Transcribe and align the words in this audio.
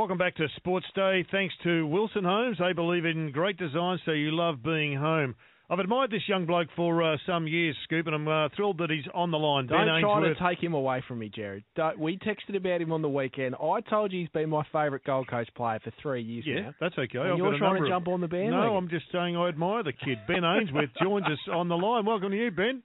Welcome 0.00 0.16
back 0.16 0.36
to 0.36 0.46
Sports 0.56 0.86
Day. 0.94 1.26
Thanks 1.30 1.52
to 1.62 1.86
Wilson 1.86 2.24
Homes. 2.24 2.56
They 2.58 2.72
believe 2.72 3.04
in 3.04 3.32
great 3.32 3.58
design, 3.58 3.98
so 4.06 4.12
you 4.12 4.30
love 4.34 4.62
being 4.62 4.96
home. 4.96 5.34
I've 5.68 5.78
admired 5.78 6.10
this 6.10 6.22
young 6.26 6.46
bloke 6.46 6.68
for 6.74 7.02
uh, 7.02 7.18
some 7.26 7.46
years, 7.46 7.76
Scoop, 7.84 8.06
and 8.06 8.14
I'm 8.14 8.26
uh, 8.26 8.48
thrilled 8.56 8.78
that 8.78 8.88
he's 8.88 9.04
on 9.12 9.30
the 9.30 9.36
line. 9.36 9.66
Don't 9.66 9.76
ben 9.76 9.88
try 9.88 9.98
Ainsworth. 9.98 10.38
to 10.38 10.48
take 10.48 10.64
him 10.64 10.72
away 10.72 11.04
from 11.06 11.18
me, 11.18 11.28
Jared. 11.28 11.64
Don't, 11.76 11.98
we 11.98 12.16
texted 12.16 12.56
about 12.56 12.80
him 12.80 12.92
on 12.92 13.02
the 13.02 13.10
weekend. 13.10 13.56
I 13.56 13.82
told 13.82 14.10
you 14.14 14.20
he's 14.20 14.30
been 14.30 14.48
my 14.48 14.62
favourite 14.72 15.04
Gold 15.04 15.28
Coast 15.28 15.54
player 15.54 15.78
for 15.84 15.92
three 16.00 16.22
years 16.22 16.44
Yeah, 16.46 16.60
now. 16.62 16.74
that's 16.80 16.94
okay. 16.96 17.18
And 17.18 17.32
I've 17.32 17.36
you're 17.36 17.58
trying 17.58 17.60
to 17.60 17.80
number 17.80 17.84
of- 17.84 17.90
jump 17.90 18.08
on 18.08 18.22
the 18.22 18.28
bandwagon. 18.28 18.58
No, 18.58 18.76
I'm 18.78 18.88
just 18.88 19.04
saying 19.12 19.36
I 19.36 19.48
admire 19.48 19.82
the 19.82 19.92
kid. 19.92 20.16
Ben 20.26 20.44
Ainsworth 20.44 20.88
joins 21.02 21.26
us 21.26 21.38
on 21.52 21.68
the 21.68 21.76
line. 21.76 22.06
Welcome 22.06 22.30
to 22.30 22.38
you, 22.38 22.50
Ben. 22.50 22.82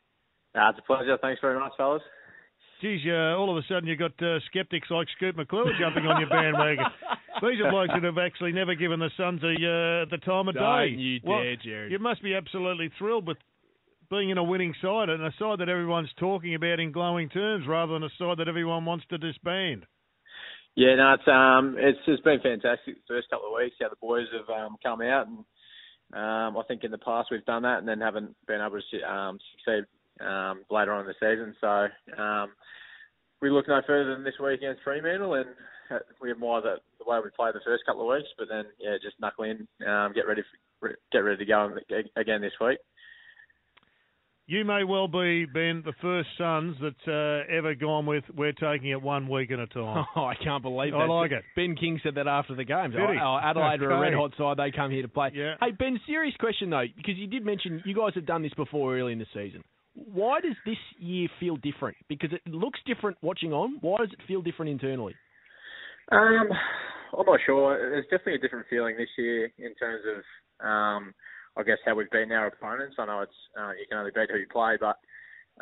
Uh, 0.54 0.70
it's 0.72 0.80
a 0.80 0.82
pleasure. 0.82 1.18
Thanks 1.22 1.40
very 1.40 1.58
much, 1.62 1.72
fellas. 1.78 2.02
Geez, 2.86 3.02
uh, 3.08 3.34
all 3.34 3.50
of 3.50 3.58
a 3.58 3.66
sudden 3.68 3.90
you've 3.90 3.98
got 3.98 4.14
uh, 4.22 4.38
skeptics 4.46 4.90
like 4.92 5.08
Scoop 5.18 5.36
McClure 5.36 5.74
jumping 5.80 6.06
on 6.06 6.22
your 6.22 6.30
bandwagon. 6.30 6.86
These 7.42 7.58
are 7.66 7.72
blokes 7.72 7.90
that 7.92 8.04
have 8.04 8.20
actually 8.20 8.52
never 8.52 8.76
given 8.76 9.00
the 9.00 9.10
Suns 9.18 9.42
a, 9.42 9.58
uh, 9.58 10.06
the 10.06 10.22
time 10.24 10.48
of 10.48 10.54
Don't 10.54 10.94
day. 10.94 10.94
you 10.94 11.20
Well, 11.24 11.42
dare, 11.42 11.56
Jared. 11.56 11.92
You 11.92 11.98
must 11.98 12.22
be 12.22 12.36
absolutely 12.36 12.92
thrilled 13.00 13.26
with 13.26 13.38
being 14.12 14.30
in 14.30 14.38
a 14.38 14.44
winning 14.44 14.76
side 14.84 15.10
and 15.10 15.24
a 15.24 15.34
side 15.40 15.62
that 15.62 15.68
everyone's 15.68 16.14
talking 16.20 16.54
about 16.54 16.80
in 16.80 16.92
glowing 16.92 17.28
terms 17.30 17.66
rather 17.68 17.94
than 17.94 18.04
a 18.04 18.14
side 18.20 18.38
that 18.38 18.48
everyone 18.48 18.86
wants 18.86 19.06
to 19.10 19.18
disband. 19.18 19.88
Yeah, 20.76 20.94
no, 20.94 21.16
it's 21.18 21.28
um, 21.28 21.78
it's 21.80 22.06
just 22.06 22.24
been 22.24 22.40
fantastic 22.40 23.02
the 23.02 23.08
first 23.08 23.32
couple 23.32 23.48
of 23.48 23.58
weeks. 23.58 23.78
How 23.82 23.90
the 23.90 23.96
boys 24.00 24.28
have 24.32 24.50
um, 24.56 24.76
come 24.84 25.02
out, 25.02 25.26
and 25.26 25.40
um, 26.14 26.56
I 26.56 26.62
think 26.68 26.84
in 26.84 26.92
the 26.92 27.00
past 27.00 27.30
we've 27.32 27.46
done 27.46 27.64
that, 27.64 27.80
and 27.80 27.88
then 27.88 28.00
haven't 28.00 28.36
been 28.46 28.62
able 28.62 28.78
to 28.78 29.12
um, 29.12 29.40
succeed 29.58 29.86
um, 30.22 30.64
later 30.70 30.94
on 30.94 31.02
in 31.02 31.08
the 31.08 31.14
season. 31.20 31.56
So 31.62 32.22
um, 32.22 32.50
we 33.42 33.50
look 33.50 33.68
no 33.68 33.82
further 33.86 34.14
than 34.16 34.24
this 34.24 34.36
week 34.42 34.60
against 34.60 34.84
Fremantle, 34.84 35.36
and 35.36 35.50
uh, 35.92 36.00
we 36.22 36.32
admire 36.32 36.62
that 36.62 36.80
the 37.00 37.10
way 37.10 37.20
we 37.24 37.30
played 37.36 37.54
the 37.54 37.60
first 37.66 37.84
couple 37.86 38.02
of 38.10 38.16
weeks. 38.16 38.30
But 38.38 38.48
then, 38.50 38.66
yeah, 38.80 38.96
just 39.02 39.20
knuckle 39.20 39.46
in, 39.46 39.68
um, 39.88 40.14
get 40.14 40.28
ready, 40.28 40.42
for, 40.80 40.96
get 41.12 41.20
ready 41.20 41.38
to 41.38 41.46
go 41.46 41.76
again 42.16 42.42
this 42.42 42.54
week. 42.62 42.80
You 44.48 44.64
may 44.64 44.84
well 44.84 45.08
be, 45.08 45.46
Ben, 45.46 45.82
the 45.84 45.94
first 46.04 46.30
Suns 46.38 46.76
that's 46.80 47.08
uh, 47.08 47.52
ever 47.52 47.74
gone 47.74 48.06
with 48.06 48.24
we're 48.36 48.52
taking 48.52 48.92
it 48.92 49.02
one 49.02 49.28
week 49.28 49.50
at 49.50 49.58
a 49.58 49.66
time. 49.66 50.06
Oh, 50.16 50.24
I 50.26 50.36
can't 50.36 50.62
believe 50.62 50.92
that. 50.92 50.98
I 51.00 51.06
like 51.08 51.32
it. 51.32 51.44
Ben 51.56 51.76
King 51.76 52.00
said 52.04 52.14
that 52.16 52.28
after 52.28 52.54
the 52.56 52.64
game. 52.64 52.92
Did 52.92 53.00
he? 53.00 53.18
Oh, 53.20 53.40
Adelaide 53.42 53.82
are 53.82 53.90
a 53.90 53.96
Okay. 53.96 54.02
red 54.12 54.14
hot 54.14 54.34
side. 54.38 54.58
They 54.58 54.70
come 54.76 54.92
here 54.92 55.02
to 55.02 55.08
play. 55.08 55.32
Yeah. 55.34 55.56
Hey, 55.60 55.72
Ben, 55.72 56.00
serious 56.06 56.36
question 56.40 56.70
though, 56.70 56.84
because 56.96 57.16
you 57.18 57.26
did 57.26 57.44
mention 57.44 57.82
you 57.86 57.96
guys 57.96 58.12
have 58.14 58.28
done 58.28 58.44
this 58.44 58.54
before 58.54 58.96
early 58.96 59.14
in 59.14 59.20
the 59.20 59.26
season. 59.34 59.64
Why 59.96 60.42
does 60.42 60.56
this 60.66 60.78
year 61.00 61.28
feel 61.40 61.56
different? 61.58 61.98
Because 62.08 62.32
it 62.34 62.42
looks 62.46 62.80
different 62.86 63.18
watching 63.22 63.54
on. 63.54 63.78
Why 63.82 63.98
does 64.00 64.12
it 64.12 64.20
feel 64.28 64.42
different 64.42 64.72
internally? 64.72 65.16
Um, 66.12 66.50
I'm 67.18 67.26
not 67.26 67.40
sure. 67.46 67.78
There's 67.78 68.06
definitely 68.06 68.36
a 68.36 68.40
different 68.40 68.68
feeling 68.70 68.98
this 68.98 69.10
year 69.18 69.46
in 69.58 69.74
terms 69.76 70.04
of, 70.06 70.66
um, 70.66 71.14
I 71.58 71.64
guess 71.64 71.78
how 71.86 71.96
we've 71.96 72.10
beaten 72.12 72.32
our 72.34 72.48
opponents. 72.48 72.98
I 73.00 73.06
know 73.06 73.22
it's 73.22 73.32
uh, 73.58 73.72
you 73.72 73.86
can 73.90 73.98
only 73.98 74.12
beat 74.14 74.30
who 74.30 74.38
you 74.38 74.48
play, 74.52 74.78
but 74.80 74.98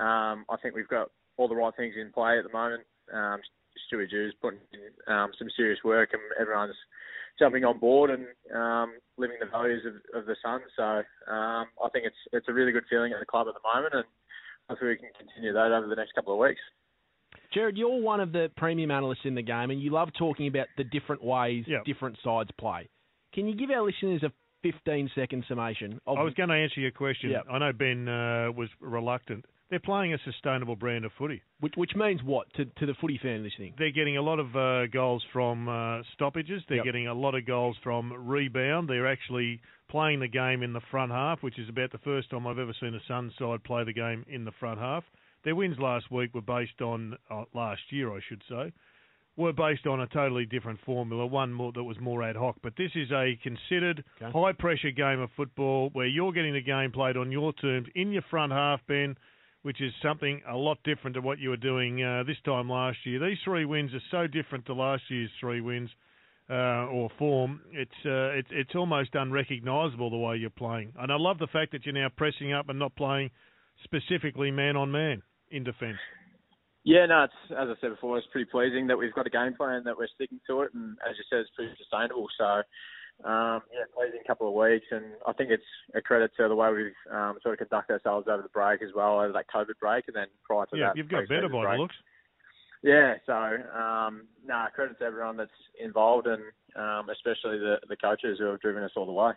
um, 0.02 0.46
I 0.50 0.58
think 0.62 0.76
we've 0.76 0.88
got 0.88 1.12
all 1.38 1.48
the 1.48 1.56
right 1.56 1.74
things 1.78 1.94
in 2.00 2.12
play 2.12 2.38
at 2.40 2.44
the 2.44 2.52
moment. 2.52 2.84
Um, 3.14 3.40
Stewie 3.86 4.10
Dew's 4.10 4.36
putting 4.42 4.60
in 4.74 5.14
um, 5.14 5.32
some 5.38 5.50
serious 5.56 5.80
work, 5.84 6.10
and 6.14 6.22
everyone's 6.40 6.76
jumping 7.40 7.64
on 7.64 7.80
board 7.80 8.10
and 8.10 8.26
um, 8.56 8.94
living 9.18 9.38
the 9.40 9.48
values 9.48 9.84
of, 9.86 10.22
of 10.22 10.26
the 10.26 10.36
Sun. 10.44 10.62
So 10.76 10.84
um, 11.32 11.68
I 11.84 11.90
think 11.92 12.06
it's 12.06 12.16
it's 12.32 12.48
a 12.48 12.54
really 12.54 12.72
good 12.72 12.86
feeling 12.90 13.14
at 13.14 13.20
the 13.20 13.26
club 13.26 13.48
at 13.48 13.54
the 13.54 13.68
moment, 13.78 13.94
and 13.94 14.06
hopefully 14.70 14.92
we 14.92 14.98
can 14.98 15.10
continue 15.18 15.54
that 15.54 15.72
over 15.72 15.88
the 15.88 15.96
next 15.96 16.14
couple 16.14 16.34
of 16.34 16.40
weeks. 16.40 16.62
Jared, 17.54 17.78
you're 17.78 18.02
one 18.02 18.20
of 18.20 18.32
the 18.32 18.50
premium 18.58 18.92
analysts 18.92 19.26
in 19.26 19.36
the 19.36 19.42
game, 19.42 19.72
and 19.72 19.82
you 19.82 19.92
love 19.92 20.10
talking 20.18 20.48
about 20.48 20.68
the 20.78 20.84
different 20.84 21.24
ways 21.24 21.66
Yep. 21.68 21.86
different 21.86 22.18
sides 22.24 22.50
play. 22.60 22.90
Can 23.34 23.48
you 23.48 23.56
give 23.56 23.70
our 23.72 23.82
listeners 23.84 24.22
a 24.24 24.32
15 24.64 25.12
second 25.14 25.46
summation 25.48 26.00
of 26.08 26.18
I 26.18 26.24
was 26.24 26.34
going 26.34 26.50
to 26.50 26.56
answer 26.56 26.80
your 26.82 26.92
question. 26.92 27.30
Yep. 27.32 27.46
I 27.52 27.58
know 27.60 27.72
Ben 27.74 28.08
uh, 28.08 28.52
was 28.56 28.70
reluctant. 28.80 29.46
They're 29.70 29.80
playing 29.80 30.14
a 30.14 30.18
sustainable 30.24 30.76
brand 30.76 31.04
of 31.04 31.12
footy. 31.18 31.42
which, 31.60 31.74
which 31.76 31.92
means 31.96 32.22
what 32.24 32.52
to, 32.56 32.66
to 32.66 32.86
the 32.86 32.94
footy 33.02 33.20
fan 33.22 33.44
listening? 33.44 33.74
They're 33.78 33.92
getting 33.92 34.18
a 34.18 34.22
lot 34.22 34.40
of 34.40 34.56
uh, 34.56 34.88
goals 34.88 35.24
from 35.34 35.68
uh, 35.68 36.02
stoppages. 36.14 36.62
They're 36.68 36.78
Yep. 36.78 36.86
getting 36.86 37.08
a 37.08 37.14
lot 37.14 37.34
of 37.36 37.46
goals 37.46 37.76
from 37.84 38.14
rebound. 38.28 38.88
They're 38.88 39.08
actually 39.08 39.62
playing 39.90 40.20
the 40.20 40.28
game 40.28 40.62
in 40.64 40.74
the 40.74 40.82
front 40.92 41.12
half, 41.12 41.42
which 41.42 41.58
is 41.58 41.70
about 41.70 41.92
the 41.92 41.98
first 42.00 42.30
time 42.30 42.46
I've 42.46 42.60
ever 42.60 42.74
seen 42.80 42.94
a 42.94 43.00
Suns 43.08 43.34
side 43.40 43.64
play 43.64 43.84
the 43.84 43.94
game 43.94 44.26
in 44.30 44.46
the 44.46 44.52
front 44.60 44.80
half. 44.80 45.04
Their 45.44 45.56
wins 45.56 45.78
last 45.80 46.10
week 46.12 46.34
were 46.36 46.42
based 46.42 46.82
on 46.82 47.18
uh, 47.32 47.44
last 47.54 47.82
year, 47.90 48.12
I 48.16 48.20
should 48.30 48.44
say, 48.48 48.72
were 49.36 49.54
based 49.54 49.88
on 49.88 50.00
a 50.02 50.08
totally 50.08 50.46
different 50.46 50.80
formula, 50.86 51.26
one 51.26 51.52
more 51.52 51.72
that 51.72 51.84
was 51.84 52.00
more 52.00 52.22
ad 52.24 52.36
hoc. 52.36 52.56
But 52.62 52.74
this 52.78 52.92
is 52.96 53.12
a 53.12 53.36
considered 53.42 54.04
Okay. 54.22 54.32
high 54.32 54.52
pressure 54.54 54.92
game 54.92 55.20
of 55.20 55.32
football 55.36 55.90
where 55.94 56.06
you're 56.06 56.32
getting 56.32 56.54
the 56.54 56.62
game 56.62 56.92
played 56.92 57.18
on 57.18 57.32
your 57.32 57.52
terms 57.54 57.88
in 57.96 58.12
your 58.12 58.22
front 58.30 58.52
half, 58.52 58.80
Ben 58.88 59.16
which 59.64 59.80
is 59.80 59.94
something 60.02 60.42
a 60.46 60.58
lot 60.58 60.78
different 60.84 61.14
to 61.16 61.22
what 61.22 61.40
you 61.40 61.50
were 61.50 61.56
doing 61.58 62.04
uh, 62.04 62.22
this 62.28 62.36
time 62.44 62.70
last 62.70 62.98
year. 63.06 63.18
These 63.18 63.38
three 63.46 63.64
wins 63.64 63.94
are 63.94 64.02
so 64.12 64.28
different 64.28 64.66
to 64.66 64.74
last 64.74 65.04
year's 65.10 65.30
three 65.40 65.62
wins 65.62 65.90
uh, 66.50 66.88
or 66.92 67.10
form. 67.18 67.62
It's 67.72 68.06
uh, 68.06 68.36
it's 68.38 68.50
it's 68.52 68.76
almost 68.76 69.16
unrecognisable 69.16 70.10
the 70.10 70.18
way 70.18 70.36
you're 70.36 70.50
playing. 70.50 70.92
And 71.00 71.10
I 71.14 71.16
love 71.16 71.40
the 71.40 71.48
fact 71.48 71.72
that 71.72 71.86
you're 71.86 71.96
now 71.96 72.10
pressing 72.10 72.52
up 72.52 72.68
and 72.68 72.78
not 72.78 72.94
playing 72.98 73.32
specifically 73.86 74.52
man 74.52 74.76
on 74.76 74.92
man 74.92 75.22
in 75.50 75.64
defence. 75.64 75.98
Yeah, 76.84 77.06
no, 77.06 77.24
it's 77.24 77.34
as 77.52 77.70
I 77.70 77.76
said 77.80 77.92
before, 77.92 78.18
it's 78.18 78.28
pretty 78.32 78.50
pleasing 78.50 78.88
that 78.88 78.98
we've 78.98 79.14
got 79.14 79.28
a 79.28 79.30
game 79.30 79.54
plan 79.56 79.84
that 79.86 79.98
we're 79.98 80.12
sticking 80.16 80.40
to 80.48 80.62
it, 80.62 80.74
and 80.74 80.98
as 81.10 81.16
you 81.18 81.24
said, 81.30 81.40
it's 81.40 81.56
pretty 81.56 81.72
sustainable. 81.78 82.28
So, 82.38 82.64
um, 83.24 83.62
yeah, 83.72 83.88
pleasing 83.96 84.20
couple 84.28 84.50
of 84.50 84.54
weeks, 84.54 84.86
and 84.92 85.06
I 85.26 85.32
think 85.32 85.50
it's 85.50 85.64
a 85.96 86.02
credit 86.02 86.32
to 86.38 86.50
the 86.50 86.56
way 86.56 86.74
we've 86.74 87.14
um, 87.14 87.38
sort 87.42 87.54
of 87.54 87.60
conducted 87.60 87.94
ourselves 87.94 88.28
over 88.28 88.42
the 88.42 88.50
break 88.50 88.82
as 88.82 88.90
well, 88.94 89.22
over 89.22 89.32
that 89.32 89.46
COVID 89.48 89.80
break, 89.80 90.06
and 90.08 90.16
then 90.16 90.28
prior 90.44 90.66
to 90.66 90.72
that. 90.72 90.78
Yeah, 90.78 90.88
that. 90.88 90.98
you've 90.98 91.10
got 91.10 91.30
better 91.30 91.48
by 91.48 91.64
break. 91.64 91.78
the 91.78 91.82
looks. 91.82 91.96
Yeah, 92.84 93.14
so 93.26 93.34
um, 93.34 94.28
no, 94.46 94.66
credit 94.76 95.00
to 95.00 95.06
everyone 95.06 95.38
that's 95.38 95.52
involved, 95.80 96.28
and 96.28 96.44
um, 96.76 97.08
especially 97.10 97.60
the 97.60 97.78
the 97.88 97.96
coaches 97.96 98.40
who 98.40 98.46
have 98.48 98.60
driven 98.60 98.84
us 98.84 98.92
all 98.98 99.06
the 99.06 99.14
way. 99.14 99.32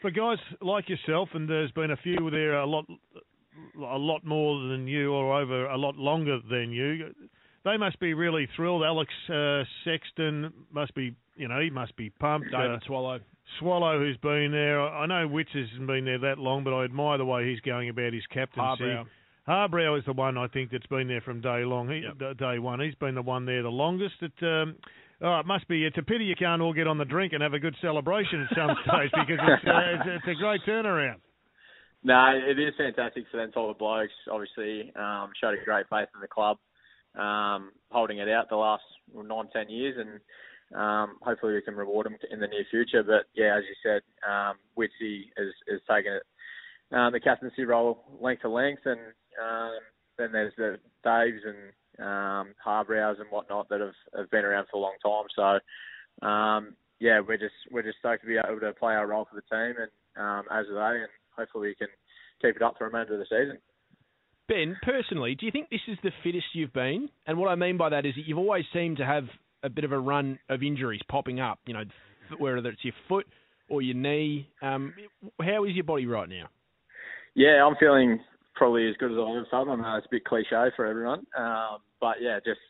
For 0.00 0.10
guys 0.10 0.38
like 0.62 0.88
yourself, 0.88 1.28
and 1.34 1.46
there's 1.46 1.72
been 1.72 1.90
a 1.90 1.96
few 1.96 2.30
there 2.30 2.58
a 2.58 2.66
lot, 2.66 2.86
a 3.78 3.98
lot 3.98 4.24
more 4.24 4.68
than 4.68 4.86
you, 4.86 5.12
or 5.12 5.40
over 5.40 5.66
a 5.66 5.76
lot 5.76 5.96
longer 5.96 6.38
than 6.50 6.72
you. 6.72 7.14
They 7.64 7.76
must 7.76 7.98
be 7.98 8.14
really 8.14 8.48
thrilled. 8.56 8.82
Alex 8.84 9.12
uh, 9.28 9.64
Sexton 9.84 10.52
must 10.72 10.94
be, 10.94 11.14
you 11.36 11.48
know, 11.48 11.60
he 11.60 11.70
must 11.70 11.96
be 11.96 12.10
pumped. 12.10 12.50
David 12.52 12.70
Uh, 12.76 12.78
Swallow. 12.86 13.20
Swallow, 13.58 13.98
who's 13.98 14.16
been 14.18 14.50
there. 14.52 14.80
I 14.80 15.06
know 15.06 15.26
Witts 15.28 15.50
hasn't 15.52 15.86
been 15.86 16.04
there 16.04 16.18
that 16.18 16.38
long, 16.38 16.64
but 16.64 16.72
I 16.74 16.84
admire 16.84 17.18
the 17.18 17.24
way 17.24 17.48
he's 17.48 17.60
going 17.60 17.88
about 17.88 18.12
his 18.12 18.26
captaincy. 18.26 18.84
Harbrow. 18.84 19.06
Harbrow 19.48 19.98
is 19.98 20.04
the 20.04 20.12
one 20.12 20.36
I 20.36 20.48
think 20.48 20.70
that's 20.72 20.86
been 20.86 21.06
there 21.08 21.20
from 21.20 21.40
day 21.40 21.64
long. 21.64 21.88
He, 21.88 22.02
Yep. 22.20 22.38
Day 22.38 22.58
one, 22.58 22.80
he's 22.80 22.94
been 22.96 23.14
the 23.14 23.22
one 23.22 23.46
there 23.46 23.62
the 23.62 23.68
longest. 23.68 24.14
It, 24.20 24.32
um, 24.42 24.74
oh, 25.22 25.38
it 25.40 25.46
must 25.46 25.68
be. 25.68 25.84
It's 25.84 25.96
a 25.98 26.02
pity 26.02 26.24
you 26.24 26.34
can't 26.36 26.60
all 26.60 26.72
get 26.72 26.86
on 26.88 26.98
the 26.98 27.04
drink 27.04 27.32
and 27.32 27.42
have 27.42 27.54
a 27.54 27.60
good 27.60 27.76
celebration 27.80 28.42
at 28.50 28.56
some 28.56 28.76
stage 28.82 29.10
because 29.12 29.38
it's, 29.46 29.64
uh, 29.66 29.80
it's, 29.94 30.22
it's 30.26 30.38
a 30.38 30.40
great 30.40 30.60
turnaround. 30.66 31.16
No, 32.06 32.30
it 32.38 32.56
is 32.56 32.72
fantastic 32.78 33.24
for 33.32 33.38
them 33.38 33.50
type 33.50 33.64
of 33.64 33.78
blokes. 33.78 34.12
Obviously, 34.30 34.92
um, 34.94 35.30
showed 35.40 35.58
a 35.58 35.64
great 35.64 35.86
faith 35.90 36.06
in 36.14 36.20
the 36.20 36.28
club, 36.28 36.56
um, 37.18 37.72
holding 37.90 38.18
it 38.18 38.28
out 38.28 38.48
the 38.48 38.54
last 38.54 38.84
nine, 39.12 39.48
ten 39.52 39.68
years, 39.68 39.96
and 39.98 40.80
um, 40.80 41.16
hopefully 41.20 41.54
we 41.54 41.62
can 41.62 41.74
reward 41.74 42.06
them 42.06 42.16
in 42.30 42.38
the 42.38 42.46
near 42.46 42.64
future. 42.70 43.02
But 43.02 43.26
yeah, 43.34 43.56
as 43.58 43.64
you 43.68 43.74
said, 43.82 44.02
um, 44.24 44.54
Witsy 44.78 45.30
has, 45.36 45.48
has 45.68 45.80
taken 45.90 46.12
it 46.12 46.22
um, 46.96 47.12
the 47.12 47.18
captaincy 47.18 47.64
role 47.64 48.04
length 48.20 48.42
to 48.42 48.50
length, 48.50 48.82
and 48.84 49.00
um, 49.42 49.78
then 50.16 50.30
there's 50.30 50.52
the 50.56 50.78
Daves 51.04 51.40
and 51.44 52.06
um, 52.06 52.54
Harbrows 52.64 53.20
and 53.20 53.28
whatnot 53.30 53.68
that 53.68 53.80
have, 53.80 53.94
have 54.16 54.30
been 54.30 54.44
around 54.44 54.68
for 54.70 54.76
a 54.76 54.80
long 54.80 54.94
time. 55.02 55.60
So 56.22 56.24
um, 56.24 56.76
yeah, 57.00 57.18
we're 57.18 57.36
just 57.36 57.54
we're 57.72 57.82
just 57.82 57.98
stoked 57.98 58.22
to 58.22 58.28
be 58.28 58.38
able 58.38 58.60
to 58.60 58.72
play 58.74 58.94
our 58.94 59.08
role 59.08 59.26
for 59.28 59.34
the 59.34 59.56
team, 59.56 59.74
and 59.76 59.90
um, 60.16 60.44
as 60.52 60.66
are 60.70 60.94
they, 60.94 61.00
and 61.00 61.10
hopefully 61.36 61.68
we 61.68 61.74
can 61.74 61.88
keep 62.40 62.56
it 62.56 62.62
up 62.62 62.74
for 62.78 62.88
the 62.88 62.92
remainder 62.92 63.14
of 63.14 63.20
the 63.20 63.26
season. 63.26 63.58
Ben, 64.48 64.76
personally, 64.82 65.34
do 65.34 65.44
you 65.44 65.52
think 65.52 65.70
this 65.70 65.80
is 65.88 65.98
the 66.02 66.12
fittest 66.22 66.46
you've 66.52 66.72
been? 66.72 67.08
And 67.26 67.38
what 67.38 67.48
I 67.48 67.56
mean 67.56 67.76
by 67.76 67.88
that 67.88 68.06
is 68.06 68.14
that 68.14 68.26
you've 68.26 68.38
always 68.38 68.64
seemed 68.72 68.98
to 68.98 69.04
have 69.04 69.24
a 69.62 69.68
bit 69.68 69.84
of 69.84 69.92
a 69.92 69.98
run 69.98 70.38
of 70.48 70.62
injuries 70.62 71.00
popping 71.08 71.40
up. 71.40 71.58
You 71.66 71.74
know, 71.74 71.84
whether 72.38 72.58
it's 72.58 72.84
your 72.84 72.94
foot 73.08 73.26
or 73.68 73.82
your 73.82 73.96
knee. 73.96 74.48
Um, 74.62 74.94
how 75.40 75.64
is 75.64 75.74
your 75.74 75.84
body 75.84 76.06
right 76.06 76.28
now? 76.28 76.48
Yeah, 77.34 77.64
I'm 77.66 77.76
feeling 77.78 78.20
probably 78.54 78.88
as 78.88 78.96
good 78.98 79.12
as 79.12 79.18
I've 79.18 79.28
ever 79.28 79.46
felt. 79.50 79.68
I 79.68 79.76
know 79.76 79.96
it's 79.96 80.06
a 80.06 80.10
bit 80.10 80.24
cliche 80.24 80.70
for 80.74 80.86
everyone, 80.86 81.26
um, 81.36 81.78
but 82.00 82.16
yeah, 82.20 82.38
just 82.44 82.60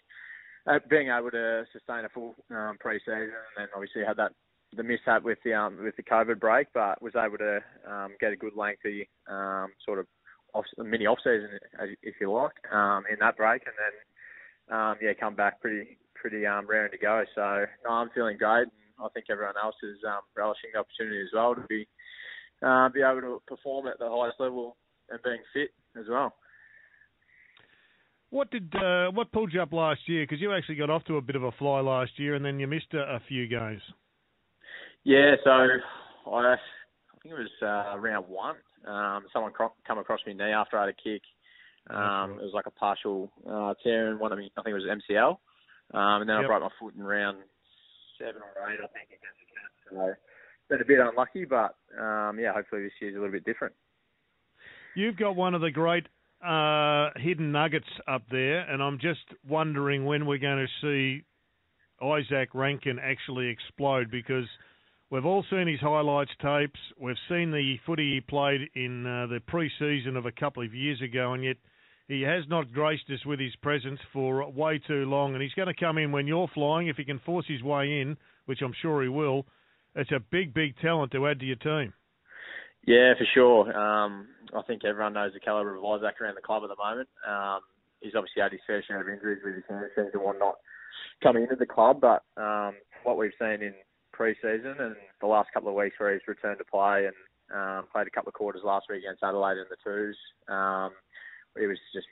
uh, 0.66 0.78
being 0.90 1.08
able 1.08 1.30
to 1.30 1.64
sustain 1.72 2.04
a 2.04 2.08
full 2.08 2.34
um, 2.50 2.76
pre-season, 2.80 3.22
and 3.22 3.56
then 3.56 3.68
obviously 3.74 4.02
had 4.04 4.16
that 4.16 4.32
the 4.74 4.82
mishap 4.82 5.22
with 5.22 5.38
the 5.44 5.54
um, 5.54 5.78
with 5.82 5.96
the 5.96 6.02
COVID 6.02 6.40
break, 6.40 6.68
but 6.74 7.00
was 7.02 7.14
able 7.16 7.38
to 7.38 7.60
um, 7.88 8.14
get 8.20 8.32
a 8.32 8.36
good 8.36 8.56
lengthy 8.56 9.08
um, 9.28 9.68
sort 9.84 9.98
of 9.98 10.06
off, 10.54 10.64
mini 10.78 11.06
off 11.06 11.18
season, 11.22 11.58
if 12.02 12.14
you 12.20 12.32
like, 12.32 12.52
um, 12.72 13.04
in 13.10 13.16
that 13.20 13.36
break, 13.36 13.62
and 13.66 13.74
then 13.78 14.76
um, 14.76 14.96
yeah, 15.00 15.12
come 15.18 15.34
back 15.34 15.60
pretty 15.60 15.98
pretty 16.14 16.46
um, 16.46 16.66
raring 16.66 16.90
to 16.90 16.98
go. 16.98 17.24
So 17.34 17.64
no, 17.84 17.90
I'm 17.90 18.10
feeling 18.14 18.36
great. 18.38 18.62
And 18.62 18.70
I 18.98 19.08
think 19.14 19.26
everyone 19.30 19.54
else 19.62 19.76
is 19.82 19.98
um, 20.06 20.20
relishing 20.36 20.70
the 20.72 20.80
opportunity 20.80 21.20
as 21.20 21.28
well 21.34 21.54
to 21.54 21.62
be 21.68 21.86
uh, 22.62 22.88
be 22.88 23.02
able 23.02 23.20
to 23.20 23.42
perform 23.46 23.86
at 23.86 23.98
the 23.98 24.08
highest 24.08 24.40
level 24.40 24.76
and 25.10 25.20
being 25.22 25.40
fit 25.52 25.70
as 25.98 26.06
well. 26.08 26.34
What 28.30 28.50
did 28.50 28.74
uh, 28.74 29.10
what 29.12 29.30
pulled 29.30 29.52
you 29.52 29.62
up 29.62 29.72
last 29.72 30.00
year? 30.06 30.24
Because 30.24 30.40
you 30.40 30.52
actually 30.52 30.76
got 30.76 30.90
off 30.90 31.04
to 31.04 31.16
a 31.16 31.22
bit 31.22 31.36
of 31.36 31.44
a 31.44 31.52
fly 31.52 31.80
last 31.80 32.18
year, 32.18 32.34
and 32.34 32.44
then 32.44 32.58
you 32.58 32.66
missed 32.66 32.92
a, 32.92 32.98
a 32.98 33.20
few 33.28 33.46
games. 33.46 33.82
Yeah, 35.06 35.36
so 35.44 35.50
I, 36.32 36.34
I 36.34 36.56
think 37.22 37.32
it 37.32 37.38
was 37.38 37.48
uh, 37.62 37.96
round 37.96 38.26
one. 38.26 38.56
Um, 38.84 39.26
someone 39.32 39.52
cro- 39.52 39.72
come 39.86 39.98
across 39.98 40.18
my 40.26 40.32
knee 40.32 40.52
after 40.52 40.76
I 40.76 40.86
had 40.86 40.88
a 40.88 40.92
kick. 41.00 41.22
Um, 41.88 42.40
it 42.40 42.42
was 42.42 42.50
like 42.52 42.66
a 42.66 42.72
partial 42.72 43.30
uh, 43.48 43.74
tear 43.84 44.10
in 44.10 44.18
one 44.18 44.32
of 44.32 44.38
me. 44.38 44.50
I 44.56 44.62
think 44.62 44.74
it 44.74 44.82
was 44.82 45.00
MCL, 45.08 45.30
um, 45.94 46.22
and 46.22 46.28
then 46.28 46.34
yep. 46.34 46.46
I 46.46 46.48
broke 46.48 46.62
my 46.62 46.68
foot 46.80 46.96
in 46.96 47.04
round 47.04 47.38
seven 48.18 48.42
or 48.42 48.68
eight, 48.68 48.80
I 48.82 48.88
think, 48.90 49.14
against 49.14 49.38
the 49.38 49.46
Cats. 49.54 50.18
So 50.68 50.74
been 50.74 50.80
a 50.80 50.84
bit 50.84 50.98
unlucky, 50.98 51.44
but 51.44 51.76
um, 51.96 52.40
yeah, 52.40 52.52
hopefully 52.52 52.82
this 52.82 52.92
year's 53.00 53.14
a 53.14 53.18
little 53.18 53.30
bit 53.30 53.44
different. 53.44 53.74
You've 54.96 55.16
got 55.16 55.36
one 55.36 55.54
of 55.54 55.60
the 55.60 55.70
great 55.70 56.08
uh, 56.44 57.10
hidden 57.14 57.52
nuggets 57.52 57.86
up 58.08 58.22
there, 58.28 58.68
and 58.68 58.82
I'm 58.82 58.98
just 58.98 59.22
wondering 59.48 60.04
when 60.04 60.26
we're 60.26 60.38
going 60.38 60.66
to 60.66 60.82
see 60.82 61.22
Izak 62.02 62.48
Rankine 62.54 62.98
actually 62.98 63.46
explode 63.46 64.10
because 64.10 64.46
we've 65.10 65.24
all 65.24 65.44
seen 65.50 65.68
his 65.68 65.80
highlights 65.80 66.30
tapes. 66.40 66.80
We've 66.98 67.16
seen 67.28 67.50
the 67.50 67.76
footy 67.86 68.14
he 68.14 68.20
played 68.20 68.68
in 68.74 69.06
uh, 69.06 69.26
the 69.26 69.40
pre-season 69.46 70.16
of 70.16 70.26
a 70.26 70.32
couple 70.32 70.64
of 70.64 70.74
years 70.74 71.00
ago, 71.02 71.32
and 71.32 71.44
yet 71.44 71.56
he 72.08 72.22
has 72.22 72.44
not 72.48 72.72
graced 72.72 73.10
us 73.12 73.24
with 73.26 73.40
his 73.40 73.54
presence 73.56 74.00
for 74.12 74.48
way 74.50 74.80
too 74.86 75.04
long. 75.04 75.34
And 75.34 75.42
he's 75.42 75.54
going 75.54 75.72
to 75.72 75.74
come 75.74 75.98
in 75.98 76.12
when 76.12 76.26
you're 76.26 76.48
flying 76.54 76.88
if 76.88 76.96
he 76.96 77.04
can 77.04 77.20
force 77.20 77.46
his 77.48 77.62
way 77.62 78.00
in, 78.00 78.16
which 78.46 78.62
I'm 78.62 78.74
sure 78.80 79.02
he 79.02 79.08
will. 79.08 79.46
It's 79.94 80.12
a 80.12 80.20
big, 80.20 80.54
big 80.54 80.74
talent 80.80 81.12
to 81.12 81.26
add 81.26 81.40
to 81.40 81.46
your 81.46 81.56
team. 81.56 81.92
Yeah, 82.86 83.14
for 83.18 83.26
sure. 83.34 83.76
Um, 83.76 84.28
I 84.54 84.62
think 84.62 84.84
everyone 84.84 85.14
knows 85.14 85.32
the 85.34 85.40
calibre 85.40 85.76
of 85.76 85.82
Izak 85.82 86.20
around 86.20 86.36
the 86.36 86.46
club 86.46 86.62
at 86.62 86.68
the 86.68 86.76
moment. 86.76 87.08
Um, 87.26 87.60
he's 88.00 88.14
obviously 88.14 88.42
had 88.42 88.52
his 88.52 88.60
fair 88.66 88.84
share 88.86 89.00
of 89.00 89.08
injuries 89.08 89.40
with 89.44 89.56
his 89.56 89.64
hamstrings 89.68 90.10
and 90.14 90.22
whatnot 90.22 90.54
coming 91.22 91.42
into 91.42 91.56
the 91.56 91.66
club, 91.66 92.00
but 92.00 92.22
um, 92.40 92.74
what 93.02 93.16
we've 93.16 93.32
seen 93.40 93.62
in 93.62 93.74
pre-season 94.16 94.74
and 94.80 94.96
the 95.20 95.26
last 95.26 95.48
couple 95.52 95.68
of 95.68 95.74
weeks 95.74 95.96
where 95.98 96.12
he's 96.12 96.26
returned 96.26 96.58
to 96.58 96.64
play 96.64 97.06
and 97.06 97.16
um, 97.54 97.84
played 97.92 98.06
a 98.06 98.10
couple 98.10 98.28
of 98.28 98.34
quarters 98.34 98.62
last 98.64 98.86
week 98.88 99.04
against 99.04 99.22
Adelaide 99.22 99.58
in 99.58 99.66
the 99.70 99.76
twos, 99.84 100.16
um, 100.48 100.90
it 101.54 101.66
was 101.66 101.78
just 101.94 102.06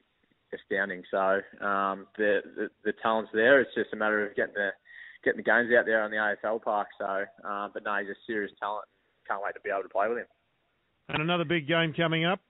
astounding. 0.52 1.02
So 1.10 1.40
um, 1.64 2.06
the, 2.16 2.40
the 2.56 2.68
the 2.84 2.92
talent's 3.02 3.32
there. 3.34 3.60
It's 3.60 3.74
just 3.74 3.92
a 3.92 3.96
matter 3.96 4.24
of 4.24 4.36
getting 4.36 4.54
the 4.54 4.70
getting 5.24 5.38
the 5.38 5.42
games 5.42 5.70
out 5.76 5.86
there 5.86 6.02
on 6.02 6.10
the 6.10 6.18
AFL 6.18 6.62
park. 6.62 6.88
So, 6.98 7.24
uh, 7.44 7.68
but 7.72 7.82
no, 7.84 7.96
he's 7.98 8.10
a 8.10 8.18
serious 8.26 8.52
talent. 8.60 8.86
Can't 9.26 9.42
wait 9.42 9.54
to 9.54 9.60
be 9.60 9.70
able 9.70 9.82
to 9.82 9.88
play 9.88 10.08
with 10.08 10.18
him. 10.18 10.26
And 11.08 11.22
another 11.22 11.44
big 11.44 11.66
game 11.66 11.92
coming 11.96 12.24
up. 12.24 12.40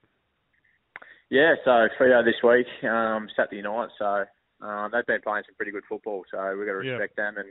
Yeah, 1.29 1.55
so 1.65 1.87
Freo 1.99 2.23
this 2.23 2.39
week, 2.43 2.67
um, 2.87 3.27
Saturday 3.35 3.61
night. 3.61 3.89
So 3.97 4.25
uh, 4.61 4.87
they've 4.89 5.05
been 5.07 5.21
playing 5.23 5.43
some 5.47 5.55
pretty 5.55 5.71
good 5.71 5.83
football. 5.89 6.23
So 6.29 6.37
we've 6.55 6.67
got 6.67 6.73
to 6.73 6.85
respect 6.85 7.13
yeah. 7.17 7.31
them, 7.31 7.37
and 7.37 7.49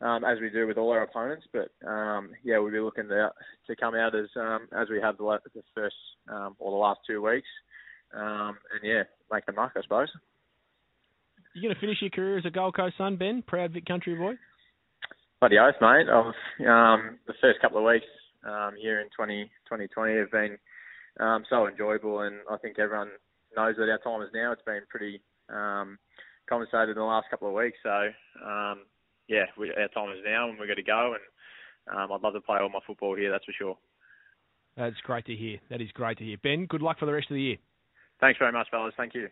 um, 0.00 0.24
as 0.24 0.38
we 0.40 0.50
do 0.50 0.66
with 0.66 0.78
all 0.78 0.90
our 0.90 1.02
opponents. 1.02 1.46
But 1.52 1.70
um, 1.86 2.30
yeah, 2.44 2.58
we'll 2.58 2.72
be 2.72 2.80
looking 2.80 3.08
to 3.08 3.30
to 3.66 3.76
come 3.76 3.94
out 3.94 4.14
as 4.14 4.28
um, 4.36 4.68
as 4.72 4.88
we 4.88 5.00
have 5.00 5.16
the, 5.18 5.38
the 5.54 5.62
first 5.74 5.96
um, 6.30 6.56
or 6.58 6.70
the 6.70 6.76
last 6.76 7.00
two 7.06 7.22
weeks, 7.22 7.48
um, 8.14 8.56
and 8.72 8.82
yeah, 8.82 9.02
make 9.32 9.46
the 9.46 9.52
mark, 9.52 9.72
I 9.76 9.82
suppose. 9.82 10.08
You 11.54 11.62
going 11.62 11.74
to 11.74 11.80
finish 11.80 11.98
your 12.00 12.10
career 12.10 12.38
as 12.38 12.44
a 12.44 12.50
Gold 12.50 12.76
Coast 12.76 12.96
son, 12.98 13.16
Ben? 13.16 13.42
Proud 13.46 13.72
Vic 13.72 13.86
Country 13.86 14.14
boy. 14.14 14.34
Bloody 15.40 15.58
oath, 15.58 15.74
mate. 15.80 16.08
Um, 16.08 17.18
the 17.26 17.34
first 17.40 17.60
couple 17.60 17.78
of 17.78 17.84
weeks 17.84 18.06
um, 18.44 18.74
here 18.80 19.00
in 19.00 19.08
20, 19.16 19.44
2020 19.66 20.16
have 20.18 20.30
been 20.30 20.58
um, 21.20 21.44
so 21.48 21.66
enjoyable, 21.66 22.20
and 22.20 22.36
I 22.50 22.56
think 22.58 22.78
everyone 22.78 23.10
knows 23.56 23.76
that 23.76 23.88
our 23.88 23.98
time 23.98 24.22
is 24.22 24.30
now. 24.34 24.52
It's 24.52 24.62
been 24.62 24.82
pretty 24.88 25.20
um, 25.48 25.98
conversated 26.48 26.90
in 26.90 26.96
the 26.96 27.02
last 27.02 27.26
couple 27.30 27.48
of 27.48 27.54
weeks, 27.54 27.78
so 27.82 28.10
um, 28.44 28.82
yeah, 29.28 29.44
we, 29.56 29.70
our 29.70 29.88
time 29.88 30.10
is 30.10 30.22
now, 30.24 30.48
and 30.48 30.58
we're 30.58 30.66
going 30.66 30.76
to 30.76 30.82
go. 30.82 31.14
And 31.14 31.98
um, 31.98 32.12
I'd 32.12 32.22
love 32.22 32.34
to 32.34 32.40
play 32.40 32.58
all 32.60 32.68
my 32.68 32.80
football 32.86 33.16
here, 33.16 33.30
that's 33.30 33.44
for 33.44 33.52
sure. 33.52 33.78
That's 34.76 34.96
great 35.02 35.26
to 35.26 35.34
hear. 35.34 35.58
That 35.70 35.80
is 35.80 35.90
great 35.92 36.18
to 36.18 36.24
hear. 36.24 36.36
Ben, 36.42 36.66
good 36.66 36.82
luck 36.82 36.98
for 36.98 37.06
the 37.06 37.12
rest 37.12 37.30
of 37.30 37.34
the 37.34 37.42
year. 37.42 37.56
Thanks 38.20 38.38
very 38.38 38.52
much, 38.52 38.68
fellas. 38.70 38.94
Thank 38.96 39.14
you. 39.14 39.28